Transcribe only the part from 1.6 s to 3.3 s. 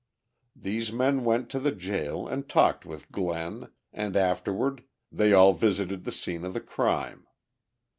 jail and talked with